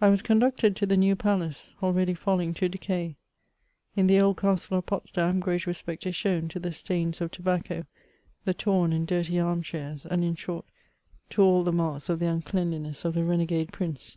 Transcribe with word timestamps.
I 0.00 0.08
was 0.08 0.22
conducted 0.22 0.74
to 0.76 0.86
the 0.86 0.96
New 0.96 1.14
Palace, 1.14 1.74
already 1.82 2.14
falling 2.14 2.54
to 2.54 2.70
decay. 2.70 3.16
In 3.96 4.06
the 4.06 4.18
old 4.18 4.38
Castle 4.38 4.78
of 4.78 4.86
Potsdam, 4.86 5.40
great 5.40 5.66
respect 5.66 6.06
is 6.06 6.16
shown 6.16 6.48
to 6.48 6.58
the 6.58 6.72
stains 6.72 7.20
of 7.20 7.30
tobacco, 7.30 7.84
the 8.46 8.54
torn 8.54 8.94
and 8.94 9.06
dirty 9.06 9.38
arm 9.38 9.60
chairs, 9.62 10.06
and, 10.06 10.24
in 10.24 10.36
short, 10.36 10.64
to 11.28 11.42
all 11.42 11.64
the 11.64 11.70
marks 11.72 12.08
of 12.08 12.18
the 12.18 12.28
uncleanliness 12.28 13.04
of 13.04 13.12
the 13.12 13.24
renegade 13.24 13.70
Prince. 13.70 14.16